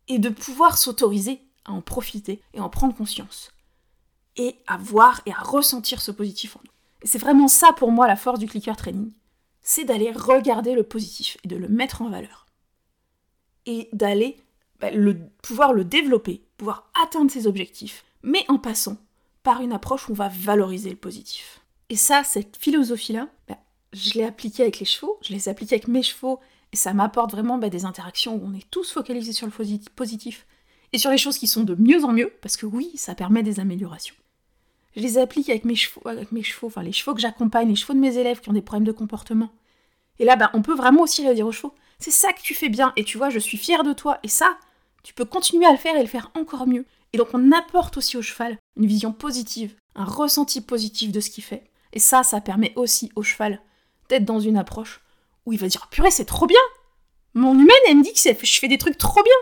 Et 0.08 0.18
de 0.18 0.28
pouvoir 0.28 0.78
s'autoriser 0.78 1.40
à 1.64 1.72
en 1.72 1.80
profiter 1.80 2.40
et 2.54 2.60
en 2.60 2.68
prendre 2.68 2.94
conscience. 2.94 3.50
Et 4.36 4.56
à 4.66 4.76
voir 4.76 5.20
et 5.26 5.32
à 5.32 5.40
ressentir 5.40 6.00
ce 6.00 6.10
positif 6.10 6.56
en 6.56 6.60
nous. 6.64 6.70
Et 7.02 7.06
c'est 7.06 7.18
vraiment 7.18 7.48
ça 7.48 7.72
pour 7.72 7.90
moi 7.90 8.06
la 8.06 8.16
force 8.16 8.38
du 8.38 8.46
clicker 8.46 8.76
training 8.76 9.12
c'est 9.62 9.84
d'aller 9.84 10.12
regarder 10.12 10.74
le 10.74 10.82
positif 10.82 11.36
et 11.44 11.48
de 11.48 11.56
le 11.56 11.68
mettre 11.68 12.02
en 12.02 12.10
valeur. 12.10 12.46
Et 13.66 13.88
d'aller 13.92 14.36
bah, 14.80 14.90
pouvoir 15.42 15.72
le 15.72 15.84
développer, 15.84 16.42
pouvoir 16.56 16.90
atteindre 17.02 17.30
ses 17.30 17.46
objectifs, 17.46 18.04
mais 18.22 18.44
en 18.48 18.58
passant 18.58 18.96
par 19.42 19.60
une 19.60 19.72
approche 19.72 20.08
où 20.08 20.12
on 20.12 20.16
va 20.16 20.28
valoriser 20.28 20.90
le 20.90 20.96
positif. 20.96 21.60
Et 21.88 21.96
ça, 21.96 22.24
cette 22.24 22.56
philosophie-là, 22.56 23.28
bah, 23.48 23.58
je 23.92 24.14
l'ai 24.14 24.24
appliquée 24.24 24.62
avec 24.62 24.80
les 24.80 24.86
chevaux, 24.86 25.18
je 25.22 25.32
l'ai 25.32 25.48
appliquée 25.48 25.76
avec 25.76 25.88
mes 25.88 26.02
chevaux, 26.02 26.40
et 26.72 26.76
ça 26.76 26.94
m'apporte 26.94 27.32
vraiment 27.32 27.58
bah, 27.58 27.68
des 27.68 27.84
interactions 27.84 28.36
où 28.36 28.42
on 28.44 28.54
est 28.54 28.70
tous 28.70 28.92
focalisés 28.92 29.32
sur 29.32 29.46
le 29.46 29.52
positif 29.94 30.46
et 30.92 30.98
sur 30.98 31.10
les 31.10 31.18
choses 31.18 31.38
qui 31.38 31.46
sont 31.46 31.64
de 31.64 31.74
mieux 31.74 32.04
en 32.04 32.12
mieux, 32.12 32.32
parce 32.40 32.56
que 32.56 32.66
oui, 32.66 32.92
ça 32.96 33.14
permet 33.14 33.42
des 33.42 33.60
améliorations. 33.60 34.14
Je 34.96 35.00
les 35.00 35.18
applique 35.18 35.48
avec 35.48 35.64
mes 35.64 35.74
chevaux, 35.74 36.06
avec 36.06 36.32
mes 36.32 36.42
chevaux, 36.42 36.66
enfin 36.66 36.82
les 36.82 36.92
chevaux 36.92 37.14
que 37.14 37.20
j'accompagne, 37.20 37.68
les 37.68 37.76
chevaux 37.76 37.94
de 37.94 37.98
mes 37.98 38.18
élèves 38.18 38.40
qui 38.40 38.50
ont 38.50 38.54
des 38.54 38.62
problèmes 38.62 38.86
de 38.86 38.92
comportement. 38.92 39.50
Et 40.18 40.24
là, 40.24 40.36
ben, 40.36 40.50
on 40.54 40.62
peut 40.62 40.74
vraiment 40.74 41.02
aussi 41.02 41.22
dire 41.34 41.46
aux 41.46 41.52
chevaux, 41.52 41.74
c'est 41.98 42.10
ça 42.10 42.32
que 42.32 42.42
tu 42.42 42.54
fais 42.54 42.68
bien, 42.68 42.92
et 42.96 43.04
tu 43.04 43.16
vois, 43.16 43.30
je 43.30 43.38
suis 43.38 43.56
fière 43.56 43.84
de 43.84 43.92
toi, 43.92 44.18
et 44.22 44.28
ça, 44.28 44.58
tu 45.02 45.14
peux 45.14 45.24
continuer 45.24 45.66
à 45.66 45.72
le 45.72 45.78
faire 45.78 45.96
et 45.96 46.02
le 46.02 46.08
faire 46.08 46.30
encore 46.34 46.66
mieux. 46.66 46.84
Et 47.12 47.18
donc 47.18 47.28
on 47.32 47.52
apporte 47.52 47.96
aussi 47.96 48.16
au 48.16 48.22
cheval 48.22 48.58
une 48.76 48.86
vision 48.86 49.12
positive, 49.12 49.74
un 49.94 50.04
ressenti 50.04 50.60
positif 50.60 51.12
de 51.12 51.20
ce 51.20 51.30
qu'il 51.30 51.44
fait. 51.44 51.64
Et 51.92 51.98
ça, 51.98 52.22
ça 52.22 52.40
permet 52.40 52.72
aussi 52.76 53.10
au 53.16 53.22
cheval 53.22 53.60
d'être 54.08 54.24
dans 54.24 54.40
une 54.40 54.56
approche 54.56 55.00
où 55.44 55.52
il 55.52 55.58
va 55.58 55.68
dire 55.68 55.88
purée, 55.88 56.10
c'est 56.10 56.24
trop 56.24 56.46
bien 56.46 56.60
Mon 57.34 57.54
humaine, 57.54 57.76
elle 57.88 57.98
me 57.98 58.02
dit 58.02 58.12
que 58.12 58.46
je 58.46 58.58
fais 58.58 58.68
des 58.68 58.78
trucs 58.78 58.96
trop 58.98 59.22
bien 59.22 59.32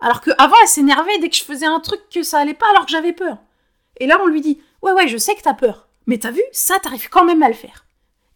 Alors 0.00 0.20
qu'avant, 0.20 0.54
elle 0.62 0.68
s'énervait 0.68 1.18
dès 1.18 1.28
que 1.28 1.36
je 1.36 1.42
faisais 1.42 1.66
un 1.66 1.80
truc 1.80 2.00
que 2.10 2.22
ça 2.22 2.38
allait 2.38 2.54
pas 2.54 2.70
alors 2.70 2.86
que 2.86 2.92
j'avais 2.92 3.12
peur. 3.12 3.38
Et 4.00 4.06
là, 4.06 4.18
on 4.22 4.26
lui 4.26 4.40
dit 4.40 4.60
Ouais, 4.82 4.92
ouais, 4.92 5.08
je 5.08 5.18
sais 5.18 5.34
que 5.34 5.42
t'as 5.42 5.54
peur, 5.54 5.88
mais 6.06 6.18
t'as 6.18 6.32
vu, 6.32 6.42
ça, 6.52 6.78
t'arrives 6.80 7.08
quand 7.08 7.24
même 7.24 7.42
à 7.42 7.48
le 7.48 7.54
faire. 7.54 7.86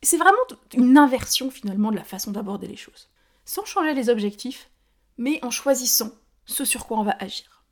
C'est 0.03 0.19
vraiment 0.19 0.37
une 0.75 0.99
inversion 0.99 1.51
finalement 1.51 1.91
de 1.91 1.97
la 1.97 2.05
façon 2.05 2.31
d'aborder 2.31 2.67
les 2.67 2.77
choses. 2.77 3.09
Sans 3.47 3.65
changer 3.65 3.95
les 3.95 4.11
objectifs, 4.11 4.71
mais 5.17 5.43
en 5.43 5.51
choisissant 5.51 6.13
ce 6.45 6.65
sur 6.65 6.87
quoi 6.87 6.99
on 6.99 7.05
va 7.05 7.17
agir. 7.19 7.65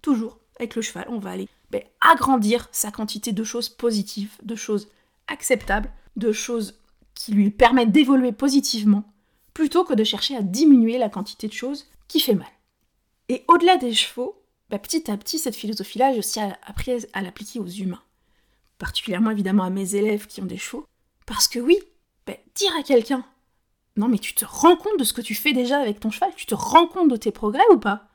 Toujours, 0.00 0.38
avec 0.58 0.74
le 0.74 0.82
cheval, 0.82 1.06
on 1.08 1.18
va 1.18 1.30
aller 1.30 1.48
ben, 1.70 1.82
agrandir 2.00 2.68
sa 2.72 2.90
quantité 2.90 3.32
de 3.32 3.44
choses 3.44 3.68
positives, 3.68 4.36
de 4.42 4.54
choses 4.54 4.88
acceptables, 5.26 5.90
de 6.16 6.32
choses 6.32 6.80
qui 7.14 7.32
lui 7.32 7.50
permettent 7.50 7.92
d'évoluer 7.92 8.32
positivement, 8.32 9.04
plutôt 9.52 9.84
que 9.84 9.94
de 9.94 10.04
chercher 10.04 10.36
à 10.36 10.42
diminuer 10.42 10.98
la 10.98 11.08
quantité 11.08 11.48
de 11.48 11.52
choses 11.52 11.86
qui 12.08 12.20
fait 12.20 12.34
mal. 12.34 12.46
Et 13.28 13.44
au-delà 13.48 13.76
des 13.76 13.92
chevaux, 13.92 14.40
bah, 14.70 14.78
petit 14.78 15.10
à 15.10 15.16
petit, 15.16 15.38
cette 15.38 15.54
philosophie-là, 15.54 16.12
j'ai 16.12 16.18
aussi 16.18 16.40
appris 16.40 16.92
à 17.12 17.22
l'appliquer 17.22 17.60
aux 17.60 17.66
humains. 17.66 18.02
Particulièrement 18.78 19.30
évidemment 19.30 19.64
à 19.64 19.70
mes 19.70 19.94
élèves 19.94 20.26
qui 20.26 20.42
ont 20.42 20.46
des 20.46 20.56
chevaux. 20.56 20.86
Parce 21.24 21.48
que 21.48 21.58
oui, 21.58 21.78
bah, 22.26 22.34
dire 22.54 22.74
à 22.78 22.82
quelqu'un 22.82 23.24
Non, 23.96 24.08
mais 24.08 24.18
tu 24.18 24.34
te 24.34 24.44
rends 24.44 24.76
compte 24.76 24.98
de 24.98 25.04
ce 25.04 25.12
que 25.12 25.20
tu 25.20 25.34
fais 25.34 25.52
déjà 25.52 25.78
avec 25.78 26.00
ton 26.00 26.10
cheval? 26.10 26.32
Tu 26.36 26.46
te 26.46 26.54
rends 26.54 26.88
compte 26.88 27.10
de 27.10 27.16
tes 27.16 27.30
progrès 27.30 27.64
ou 27.72 27.78
pas? 27.78 28.08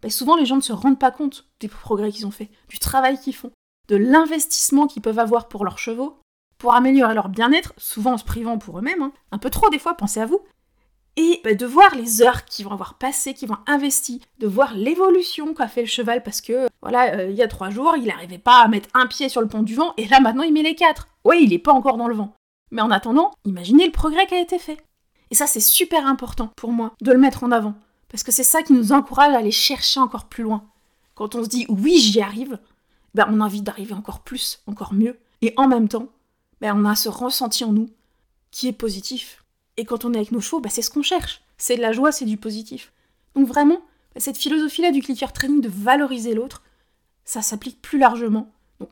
Bah, 0.00 0.10
Souvent, 0.10 0.36
les 0.36 0.46
gens 0.46 0.56
ne 0.56 0.62
se 0.62 0.72
rendent 0.72 0.98
pas 0.98 1.10
compte 1.10 1.46
des 1.60 1.68
progrès 1.68 2.10
qu'ils 2.10 2.26
ont 2.26 2.32
fait, 2.32 2.50
du 2.68 2.78
travail 2.78 3.20
qu'ils 3.20 3.34
font, 3.34 3.52
de 3.88 3.96
l'investissement 3.96 4.86
qu'ils 4.86 5.02
peuvent 5.02 5.18
avoir 5.18 5.48
pour 5.48 5.64
leurs 5.64 5.78
chevaux, 5.78 6.18
pour 6.56 6.74
améliorer 6.74 7.14
leur 7.14 7.28
bien-être, 7.28 7.74
souvent 7.76 8.14
en 8.14 8.18
se 8.18 8.24
privant 8.24 8.56
pour 8.56 8.78
eux-mêmes. 8.78 9.02
Hein. 9.02 9.12
Un 9.30 9.38
peu 9.38 9.50
trop 9.50 9.68
des 9.68 9.78
fois, 9.78 9.94
pensez 9.94 10.20
à 10.20 10.26
vous 10.26 10.40
et 11.16 11.40
bah, 11.44 11.54
de 11.54 11.66
voir 11.66 11.94
les 11.94 12.22
heures 12.22 12.44
qu'ils 12.44 12.64
vont 12.64 12.72
avoir 12.72 12.94
passées, 12.94 13.34
qu'ils 13.34 13.48
vont 13.48 13.58
investir, 13.66 14.20
de 14.38 14.46
voir 14.46 14.74
l'évolution 14.74 15.54
qu'a 15.54 15.68
fait 15.68 15.82
le 15.82 15.86
cheval 15.86 16.22
parce 16.22 16.40
que 16.40 16.68
voilà, 16.80 17.14
euh, 17.16 17.30
il 17.30 17.36
y 17.36 17.42
a 17.42 17.48
trois 17.48 17.70
jours, 17.70 17.96
il 17.96 18.06
n'arrivait 18.06 18.38
pas 18.38 18.62
à 18.62 18.68
mettre 18.68 18.88
un 18.94 19.06
pied 19.06 19.28
sur 19.28 19.40
le 19.40 19.48
pont 19.48 19.62
du 19.62 19.74
vent 19.74 19.92
et 19.96 20.06
là 20.08 20.20
maintenant 20.20 20.42
il 20.42 20.52
met 20.52 20.62
les 20.62 20.74
quatre. 20.74 21.08
Oui, 21.24 21.40
il 21.42 21.50
n'est 21.50 21.58
pas 21.58 21.72
encore 21.72 21.96
dans 21.96 22.08
le 22.08 22.14
vent. 22.14 22.34
Mais 22.70 22.82
en 22.82 22.90
attendant, 22.90 23.32
imaginez 23.44 23.86
le 23.86 23.92
progrès 23.92 24.26
qui 24.26 24.34
a 24.34 24.40
été 24.40 24.58
fait. 24.58 24.78
Et 25.30 25.34
ça 25.34 25.46
c'est 25.46 25.60
super 25.60 26.06
important 26.06 26.50
pour 26.56 26.72
moi 26.72 26.94
de 27.02 27.12
le 27.12 27.18
mettre 27.18 27.44
en 27.44 27.52
avant 27.52 27.74
parce 28.08 28.22
que 28.22 28.32
c'est 28.32 28.42
ça 28.42 28.62
qui 28.62 28.74
nous 28.74 28.92
encourage 28.92 29.34
à 29.34 29.38
aller 29.38 29.50
chercher 29.50 30.00
encore 30.00 30.26
plus 30.26 30.44
loin. 30.44 30.64
Quand 31.14 31.34
on 31.34 31.44
se 31.44 31.48
dit 31.48 31.66
oui, 31.68 31.98
j'y 31.98 32.20
arrive, 32.20 32.58
ben 33.14 33.26
on 33.30 33.40
a 33.40 33.44
envie 33.44 33.62
d'arriver 33.62 33.94
encore 33.94 34.20
plus, 34.20 34.62
encore 34.66 34.94
mieux. 34.94 35.18
Et 35.42 35.52
en 35.56 35.68
même 35.68 35.88
temps, 35.88 36.08
ben 36.60 36.74
on 36.76 36.84
a 36.84 36.94
ce 36.94 37.08
ressenti 37.08 37.64
en 37.64 37.72
nous 37.72 37.90
qui 38.50 38.68
est 38.68 38.72
positif 38.72 39.41
et 39.76 39.84
quand 39.84 40.04
on 40.04 40.12
est 40.12 40.18
avec 40.18 40.32
nos 40.32 40.40
chevaux, 40.40 40.60
bah, 40.60 40.68
c'est 40.70 40.82
ce 40.82 40.90
qu'on 40.90 41.02
cherche. 41.02 41.42
C'est 41.56 41.76
de 41.76 41.80
la 41.82 41.92
joie, 41.92 42.12
c'est 42.12 42.24
du 42.24 42.36
positif. 42.36 42.92
Donc 43.34 43.48
vraiment, 43.48 43.80
bah, 44.14 44.20
cette 44.20 44.36
philosophie-là 44.36 44.90
du 44.90 45.00
clicker 45.00 45.32
training 45.32 45.60
de 45.60 45.68
valoriser 45.68 46.34
l'autre, 46.34 46.62
ça 47.24 47.42
s'applique 47.42 47.80
plus 47.80 47.98
largement. 47.98 48.52
Donc 48.80 48.90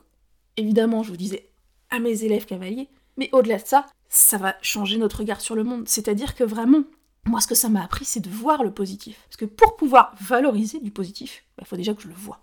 évidemment, 0.57 1.03
je 1.03 1.11
vous 1.11 1.17
disais 1.17 1.51
à 1.91 1.99
mes 1.99 2.25
élèves 2.25 2.47
cavaliers, 2.47 2.89
mais 3.17 3.29
au-delà 3.33 3.59
de 3.59 3.67
ça, 3.67 3.87
ça 4.09 4.39
va 4.39 4.57
changer 4.63 4.99
notre 4.99 5.19
regard 5.19 5.41
sur 5.41 5.55
le 5.55 5.65
monde. 5.65 5.89
C'est-à-dire 5.89 6.35
que 6.35 6.45
vraiment, 6.45 6.85
moi, 7.27 7.41
ce 7.41 7.47
que 7.47 7.55
ça 7.55 7.69
m'a 7.69 7.85
appris, 7.85 8.05
c'est 8.05 8.21
de 8.21 8.31
voir 8.31 8.63
le 8.63 8.73
positif. 8.73 9.21
Parce 9.29 9.37
que 9.37 9.45
pour 9.45 9.77
pouvoir 9.77 10.15
valoriser 10.21 10.81
du 10.81 10.91
positif, 10.91 11.45
il 11.45 11.61
bah, 11.61 11.65
faut 11.67 11.77
déjà 11.77 11.95
que 11.95 12.03
je 12.03 12.09
le 12.09 12.15
vois. 12.15 12.41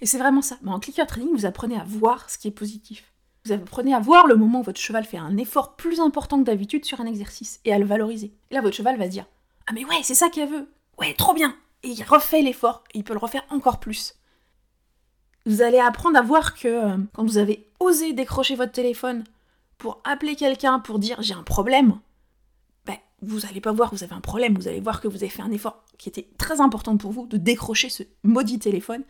Et 0.00 0.06
c'est 0.06 0.18
vraiment 0.18 0.42
ça. 0.42 0.58
en 0.66 0.78
clicker 0.78 1.06
training, 1.06 1.34
vous 1.34 1.46
apprenez 1.46 1.76
à 1.76 1.84
voir 1.84 2.30
ce 2.30 2.38
qui 2.38 2.48
est 2.48 2.52
positif. 2.52 3.12
Vous 3.48 3.54
apprenez 3.54 3.94
à 3.94 4.00
voir 4.00 4.26
le 4.26 4.36
moment 4.36 4.60
où 4.60 4.62
votre 4.62 4.80
cheval 4.80 5.04
fait 5.04 5.16
un 5.16 5.38
effort 5.38 5.74
plus 5.76 6.00
important 6.00 6.38
que 6.38 6.44
d'habitude 6.44 6.84
sur 6.84 7.00
un 7.00 7.06
exercice 7.06 7.60
et 7.64 7.72
à 7.72 7.78
le 7.78 7.86
valoriser. 7.86 8.34
Et 8.50 8.54
là, 8.54 8.60
votre 8.60 8.76
cheval 8.76 8.98
va 8.98 9.06
se 9.06 9.10
dire 9.10 9.24
Ah, 9.66 9.72
mais 9.72 9.86
ouais, 9.86 10.02
c'est 10.02 10.14
ça 10.14 10.28
qu'elle 10.28 10.50
veut 10.50 10.68
Ouais, 10.98 11.14
trop 11.14 11.32
bien 11.32 11.56
Et 11.82 11.88
il 11.88 12.02
refait 12.02 12.42
l'effort 12.42 12.84
et 12.92 12.98
il 12.98 13.04
peut 13.04 13.14
le 13.14 13.18
refaire 13.18 13.46
encore 13.48 13.80
plus. 13.80 14.16
Vous 15.46 15.62
allez 15.62 15.78
apprendre 15.78 16.18
à 16.18 16.22
voir 16.22 16.54
que 16.54 16.68
euh, 16.68 16.98
quand 17.14 17.24
vous 17.24 17.38
avez 17.38 17.66
osé 17.80 18.12
décrocher 18.12 18.54
votre 18.54 18.72
téléphone 18.72 19.24
pour 19.78 20.02
appeler 20.04 20.36
quelqu'un 20.36 20.78
pour 20.78 20.98
dire 20.98 21.22
j'ai 21.22 21.32
un 21.32 21.42
problème, 21.42 21.98
ben, 22.84 22.98
vous 23.22 23.40
n'allez 23.40 23.62
pas 23.62 23.72
voir 23.72 23.88
que 23.88 23.96
vous 23.96 24.04
avez 24.04 24.14
un 24.14 24.20
problème, 24.20 24.58
vous 24.58 24.68
allez 24.68 24.80
voir 24.80 25.00
que 25.00 25.08
vous 25.08 25.16
avez 25.16 25.30
fait 25.30 25.42
un 25.42 25.52
effort 25.52 25.84
qui 25.96 26.10
était 26.10 26.28
très 26.36 26.60
important 26.60 26.98
pour 26.98 27.12
vous 27.12 27.26
de 27.26 27.38
décrocher 27.38 27.88
ce 27.88 28.02
maudit 28.24 28.58
téléphone 28.58 29.04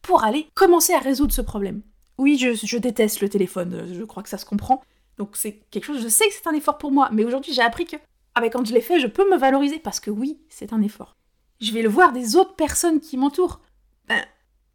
pour 0.00 0.22
aller 0.22 0.48
commencer 0.54 0.92
à 0.92 1.00
résoudre 1.00 1.32
ce 1.32 1.42
problème. 1.42 1.82
Oui, 2.20 2.36
je, 2.36 2.76
déteste 2.76 3.22
le 3.22 3.30
téléphone, 3.30 3.72
euh, 3.72 3.94
je 3.94 4.04
crois 4.04 4.22
que 4.22 4.28
ça 4.28 4.36
se 4.36 4.44
comprend. 4.44 4.82
Donc 5.16 5.36
c'est 5.36 5.62
quelque 5.70 5.84
chose, 5.84 6.02
je 6.02 6.08
sais 6.08 6.28
que 6.28 6.34
c'est 6.34 6.46
un 6.46 6.52
effort 6.52 6.76
pour 6.76 6.92
moi, 6.92 7.08
mais 7.12 7.24
aujourd'hui 7.24 7.54
j'ai 7.54 7.62
appris 7.62 7.86
que 7.86 7.96
ah 8.34 8.42
ben, 8.42 8.50
quand 8.50 8.62
je 8.64 8.74
l'ai 8.74 8.82
fait, 8.82 9.00
je 9.00 9.06
peux 9.06 9.28
me 9.30 9.38
valoriser 9.38 9.78
parce 9.78 10.00
que 10.00 10.10
oui, 10.10 10.38
c'est 10.50 10.74
un 10.74 10.82
effort. 10.82 11.16
Je 11.62 11.72
vais 11.72 11.80
le 11.80 11.88
voir 11.88 12.12
des 12.12 12.36
autres 12.36 12.54
personnes 12.56 13.00
qui 13.00 13.16
m'entourent. 13.16 13.60
Ben, 14.06 14.22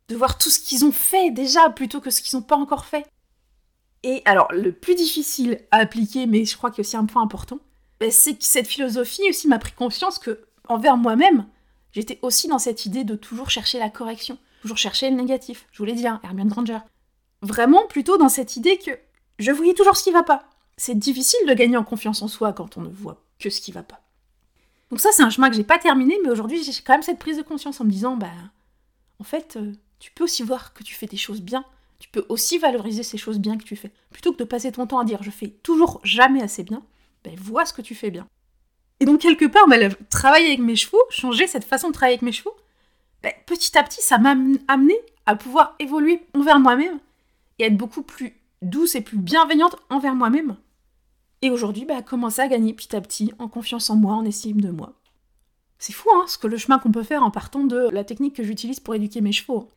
de 0.07 0.15
voir 0.15 0.39
tout 0.39 0.49
ce 0.49 0.59
qu'ils 0.59 0.85
ont 0.85 0.91
fait 0.91 1.29
déjà 1.29 1.69
plutôt 1.69 2.01
que 2.01 2.09
ce 2.09 2.23
qu'ils 2.23 2.35
n'ont 2.35 2.43
pas 2.43 2.57
encore 2.57 2.85
fait. 2.85 3.05
Et 4.01 4.23
alors, 4.25 4.47
le 4.51 4.71
plus 4.71 4.95
difficile 4.95 5.61
à 5.69 5.77
appliquer, 5.77 6.25
mais 6.25 6.45
je 6.45 6.57
crois 6.57 6.71
qu'il 6.71 6.79
y 6.79 6.81
a 6.81 6.87
aussi 6.87 6.97
un 6.97 7.05
point 7.05 7.21
important, 7.21 7.59
ben, 7.99 8.09
c'est 8.11 8.35
que 8.35 8.43
cette 8.43 8.67
philosophie 8.67 9.29
aussi 9.29 9.47
m'a 9.47 9.59
pris 9.59 9.71
conscience 9.71 10.17
que, 10.17 10.45
envers 10.67 10.97
moi-même, 10.97 11.45
j'étais 11.91 12.17
aussi 12.23 12.47
dans 12.47 12.59
cette 12.59 12.85
idée 12.87 13.03
de 13.03 13.15
toujours 13.15 13.51
chercher 13.51 13.77
la 13.77 13.89
correction, 13.89 14.39
toujours 14.61 14.77
chercher 14.77 15.11
le 15.11 15.15
négatif. 15.15 15.67
Je 15.71 15.77
vous 15.77 15.85
l'ai 15.85 15.93
dit, 15.93 16.07
hein, 16.07 16.19
Hermione 16.23 16.49
Granger. 16.49 16.79
Vraiment 17.45 17.85
plutôt 17.85 18.17
dans 18.17 18.27
cette 18.27 18.55
idée 18.55 18.79
que 18.79 18.89
je 19.37 19.51
voyais 19.51 19.75
toujours 19.75 19.95
ce 19.95 20.03
qui 20.03 20.11
va 20.11 20.23
pas. 20.23 20.49
C'est 20.77 20.97
difficile 20.97 21.47
de 21.47 21.53
gagner 21.53 21.77
en 21.77 21.83
confiance 21.83 22.23
en 22.23 22.27
soi 22.27 22.53
quand 22.53 22.75
on 22.77 22.81
ne 22.81 22.89
voit 22.89 23.21
que 23.37 23.51
ce 23.51 23.61
qui 23.61 23.71
va 23.71 23.83
pas. 23.83 24.01
Donc 24.89 24.99
ça, 24.99 25.09
c'est 25.11 25.21
un 25.21 25.29
chemin 25.29 25.51
que 25.51 25.55
j'ai 25.55 25.63
pas 25.63 25.77
terminé, 25.77 26.17
mais 26.23 26.31
aujourd'hui, 26.31 26.63
j'ai 26.63 26.71
quand 26.83 26.93
même 26.93 27.03
cette 27.03 27.19
prise 27.19 27.37
de 27.37 27.43
conscience 27.43 27.79
en 27.79 27.85
me 27.85 27.91
disant, 27.91 28.17
bah, 28.17 28.31
en 29.19 29.23
fait, 29.23 29.57
euh, 29.57 29.73
tu 29.99 30.09
peux 30.09 30.23
aussi 30.23 30.41
voir 30.41 30.73
que 30.73 30.81
tu 30.81 30.95
fais 30.95 31.05
des 31.05 31.17
choses 31.17 31.41
bien. 31.41 31.63
Tu 31.99 32.09
peux 32.09 32.25
aussi 32.29 32.57
valoriser 32.57 33.03
ces 33.03 33.19
choses 33.19 33.37
bien 33.37 33.59
que 33.59 33.63
tu 33.63 33.75
fais. 33.75 33.91
Plutôt 34.09 34.33
que 34.33 34.39
de 34.39 34.43
passer 34.43 34.71
ton 34.71 34.87
temps 34.87 34.99
à 34.99 35.05
dire, 35.05 35.21
je 35.21 35.29
fais 35.29 35.49
toujours 35.49 36.01
jamais 36.03 36.41
assez 36.41 36.63
bien, 36.63 36.83
ben, 37.23 37.35
vois 37.39 37.67
ce 37.67 37.73
que 37.73 37.83
tu 37.83 37.93
fais 37.93 38.09
bien. 38.09 38.25
Et 38.99 39.05
donc, 39.05 39.21
quelque 39.21 39.45
part, 39.45 39.67
ben, 39.67 39.93
travailler 40.09 40.47
avec 40.47 40.59
mes 40.61 40.75
chevaux, 40.75 41.03
changer 41.11 41.45
cette 41.45 41.63
façon 41.63 41.89
de 41.89 41.93
travailler 41.93 42.15
avec 42.15 42.23
mes 42.23 42.31
chevaux, 42.31 42.55
ben, 43.21 43.33
petit 43.45 43.77
à 43.77 43.83
petit, 43.83 44.01
ça 44.01 44.17
m'a 44.17 44.35
amené 44.67 44.95
à 45.27 45.35
pouvoir 45.35 45.75
évoluer 45.77 46.21
envers 46.33 46.59
moi-même 46.59 46.99
et 47.59 47.65
être 47.65 47.77
beaucoup 47.77 48.03
plus 48.03 48.33
douce 48.61 48.95
et 48.95 49.01
plus 49.01 49.17
bienveillante 49.17 49.75
envers 49.89 50.15
moi-même. 50.15 50.57
Et 51.41 51.49
aujourd'hui, 51.49 51.85
bah, 51.85 52.01
commencer 52.01 52.41
à 52.41 52.47
gagner 52.47 52.73
petit 52.73 52.95
à 52.95 53.01
petit 53.01 53.33
en 53.39 53.47
confiance 53.47 53.89
en 53.89 53.95
moi, 53.95 54.15
en 54.15 54.25
estime 54.25 54.61
de 54.61 54.71
moi. 54.71 54.93
C'est 55.77 55.93
fou, 55.93 56.09
hein, 56.15 56.25
ce 56.27 56.37
que 56.37 56.47
le 56.47 56.57
chemin 56.57 56.79
qu'on 56.79 56.91
peut 56.91 57.03
faire 57.03 57.23
en 57.23 57.31
partant 57.31 57.63
de 57.65 57.89
la 57.89 58.03
technique 58.03 58.35
que 58.35 58.43
j'utilise 58.43 58.79
pour 58.79 58.95
éduquer 58.95 59.21
mes 59.21 59.31
chevaux. 59.31 59.71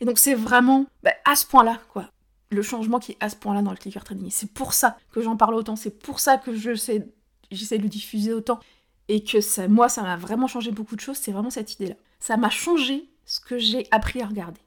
Et 0.00 0.04
donc 0.04 0.18
c'est 0.18 0.34
vraiment 0.34 0.86
bah, 1.02 1.14
à 1.24 1.36
ce 1.36 1.46
point-là, 1.46 1.80
quoi. 1.92 2.10
Le 2.50 2.62
changement 2.62 2.98
qui 2.98 3.12
est 3.12 3.16
à 3.20 3.28
ce 3.28 3.36
point-là 3.36 3.62
dans 3.62 3.70
le 3.70 3.76
clicker 3.76 4.04
training. 4.04 4.30
C'est 4.30 4.52
pour 4.52 4.74
ça 4.74 4.98
que 5.10 5.22
j'en 5.22 5.36
parle 5.36 5.54
autant, 5.54 5.76
c'est 5.76 5.98
pour 5.98 6.20
ça 6.20 6.36
que 6.36 6.54
je 6.54 6.74
sais, 6.74 7.08
j'essaie 7.50 7.78
de 7.78 7.84
le 7.84 7.88
diffuser 7.88 8.32
autant. 8.32 8.60
Et 9.08 9.22
que 9.22 9.40
ça, 9.40 9.68
moi, 9.68 9.88
ça 9.88 10.02
m'a 10.02 10.16
vraiment 10.16 10.46
changé 10.46 10.70
beaucoup 10.70 10.96
de 10.96 11.00
choses, 11.00 11.16
c'est 11.16 11.32
vraiment 11.32 11.50
cette 11.50 11.74
idée-là. 11.74 11.96
Ça 12.20 12.36
m'a 12.36 12.50
changé 12.50 13.08
ce 13.26 13.38
que 13.38 13.58
j'ai 13.58 13.86
appris 13.90 14.22
à 14.22 14.26
regarder. 14.26 14.60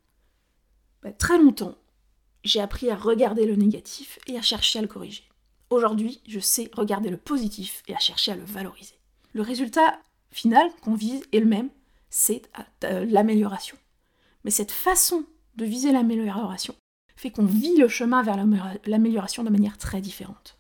Bah, 1.02 1.12
très 1.12 1.38
longtemps, 1.38 1.76
j'ai 2.44 2.62
appris 2.62 2.90
à 2.90 2.96
regarder 2.96 3.46
le 3.46 3.56
négatif 3.56 4.20
et 4.28 4.38
à 4.38 4.42
chercher 4.42 4.80
à 4.80 4.82
le 4.82 4.88
corriger. 4.88 5.24
Aujourd'hui, 5.70 6.22
je 6.28 6.40
sais 6.40 6.70
regarder 6.74 7.10
le 7.10 7.18
positif 7.18 7.84
et 7.88 7.96
à 7.96 8.00
chercher 8.00 8.32
à 8.32 8.36
le 8.36 8.46
valoriser. 8.46 8.96
Le 9.34 9.42
résultat 9.42 10.00
final 10.32 10.70
qu'on 10.82 10.96
vise 10.96 11.24
est 11.34 11.40
le 11.40 11.46
même, 11.46 11.70
c'est 12.10 12.44
euh, 12.84 13.06
l'amélioration. 13.06 13.78
Mais 14.44 14.52
cette 14.52 14.72
façon 14.72 15.26
de 15.56 15.66
viser 15.66 15.92
l'amélioration 15.92 16.76
fait 17.16 17.32
qu'on 17.32 17.46
vit 17.46 17.76
le 17.76 17.88
chemin 17.88 18.24
vers 18.24 18.38
l'amélioration 18.86 19.44
de 19.44 19.50
manière 19.50 19.78
très 19.78 20.02
différente. 20.02 20.58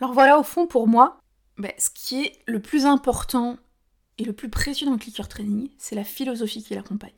Alors 0.00 0.12
voilà, 0.12 0.38
au 0.38 0.42
fond, 0.42 0.66
pour 0.66 0.88
moi, 0.88 1.20
ben, 1.58 1.72
ce 1.78 1.90
qui 1.90 2.22
est 2.22 2.32
le 2.46 2.60
plus 2.60 2.86
important 2.86 3.58
et 4.16 4.24
le 4.24 4.32
plus 4.32 4.48
précieux 4.48 4.86
dans 4.86 4.92
le 4.92 4.98
clicker 4.98 5.28
training, 5.28 5.70
c'est 5.76 5.94
la 5.94 6.04
philosophie 6.04 6.64
qui 6.64 6.74
l'accompagne. 6.74 7.12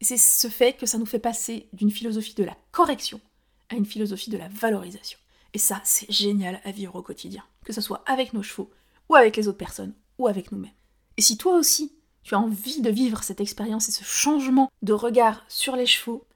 C'est 0.00 0.18
ce 0.18 0.48
fait 0.48 0.74
que 0.74 0.86
ça 0.86 0.98
nous 0.98 1.06
fait 1.06 1.18
passer 1.18 1.68
d'une 1.72 1.90
philosophie 1.90 2.34
de 2.34 2.44
la 2.44 2.56
correction 2.70 3.20
à 3.68 3.76
une 3.76 3.86
philosophie 3.86 4.30
de 4.30 4.38
la 4.38 4.48
valorisation. 4.48 5.18
Et 5.54 5.58
ça, 5.58 5.80
c'est 5.84 6.10
génial 6.10 6.60
à 6.64 6.70
vivre 6.70 6.96
au 6.96 7.02
quotidien, 7.02 7.42
que 7.64 7.72
ce 7.72 7.80
soit 7.80 8.02
avec 8.06 8.32
nos 8.32 8.42
chevaux, 8.42 8.70
ou 9.08 9.14
avec 9.14 9.36
les 9.36 9.48
autres 9.48 9.58
personnes, 9.58 9.94
ou 10.18 10.26
avec 10.26 10.52
nous-mêmes. 10.52 10.72
Et 11.16 11.22
si 11.22 11.36
toi 11.36 11.56
aussi, 11.56 11.92
tu 12.22 12.34
as 12.34 12.40
envie 12.40 12.80
de 12.80 12.90
vivre 12.90 13.22
cette 13.22 13.40
expérience 13.40 13.88
et 13.88 13.92
ce 13.92 14.04
changement 14.04 14.70
de 14.82 14.92
regard 14.92 15.44
sur 15.48 15.76
les 15.76 15.86
chevaux, 15.86 16.26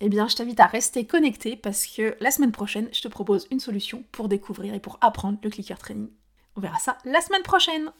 eh 0.00 0.08
bien, 0.08 0.28
je 0.28 0.36
t'invite 0.36 0.60
à 0.60 0.66
rester 0.66 1.06
connecté 1.06 1.56
parce 1.56 1.86
que 1.86 2.16
la 2.20 2.30
semaine 2.30 2.52
prochaine, 2.52 2.88
je 2.92 3.00
te 3.00 3.08
propose 3.08 3.48
une 3.50 3.58
solution 3.58 4.04
pour 4.12 4.28
découvrir 4.28 4.74
et 4.74 4.80
pour 4.80 4.98
apprendre 5.00 5.38
le 5.42 5.50
clicker 5.50 5.78
training. 5.78 6.08
On 6.54 6.60
verra 6.60 6.78
ça 6.78 6.98
la 7.04 7.20
semaine 7.20 7.42
prochaine. 7.42 7.90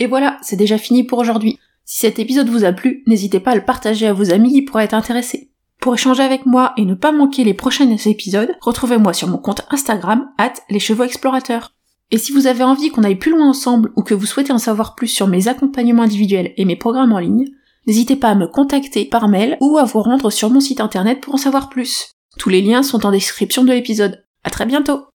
Et 0.00 0.06
voilà, 0.06 0.38
c'est 0.42 0.56
déjà 0.56 0.78
fini 0.78 1.04
pour 1.04 1.18
aujourd'hui. 1.18 1.60
Si 1.84 1.98
cet 1.98 2.18
épisode 2.18 2.48
vous 2.48 2.64
a 2.64 2.72
plu, 2.72 3.04
n'hésitez 3.06 3.38
pas 3.38 3.52
à 3.52 3.54
le 3.54 3.64
partager 3.64 4.06
à 4.06 4.12
vos 4.12 4.32
amis 4.32 4.52
qui 4.52 4.62
pourraient 4.62 4.84
être 4.84 4.94
intéressés. 4.94 5.51
Pour 5.82 5.94
échanger 5.94 6.22
avec 6.22 6.46
moi 6.46 6.74
et 6.76 6.84
ne 6.84 6.94
pas 6.94 7.10
manquer 7.10 7.42
les 7.42 7.54
prochains 7.54 7.90
épisodes, 7.90 8.54
retrouvez-moi 8.60 9.12
sur 9.12 9.26
mon 9.26 9.38
compte 9.38 9.62
Instagram, 9.68 10.28
at 10.38 10.52
les 10.70 10.78
chevaux 10.78 11.02
explorateurs. 11.02 11.72
Et 12.12 12.18
si 12.18 12.30
vous 12.30 12.46
avez 12.46 12.62
envie 12.62 12.90
qu'on 12.90 13.02
aille 13.02 13.18
plus 13.18 13.32
loin 13.32 13.48
ensemble 13.48 13.90
ou 13.96 14.04
que 14.04 14.14
vous 14.14 14.26
souhaitez 14.26 14.52
en 14.52 14.58
savoir 14.58 14.94
plus 14.94 15.08
sur 15.08 15.26
mes 15.26 15.48
accompagnements 15.48 16.04
individuels 16.04 16.52
et 16.56 16.64
mes 16.64 16.76
programmes 16.76 17.12
en 17.12 17.18
ligne, 17.18 17.46
n'hésitez 17.88 18.14
pas 18.14 18.28
à 18.28 18.36
me 18.36 18.46
contacter 18.46 19.06
par 19.06 19.26
mail 19.26 19.58
ou 19.60 19.76
à 19.76 19.82
vous 19.82 20.02
rendre 20.02 20.30
sur 20.30 20.50
mon 20.50 20.60
site 20.60 20.80
internet 20.80 21.20
pour 21.20 21.34
en 21.34 21.38
savoir 21.38 21.68
plus. 21.68 22.12
Tous 22.38 22.48
les 22.48 22.62
liens 22.62 22.84
sont 22.84 23.04
en 23.04 23.10
description 23.10 23.64
de 23.64 23.72
l'épisode. 23.72 24.24
À 24.44 24.50
très 24.50 24.66
bientôt! 24.66 25.11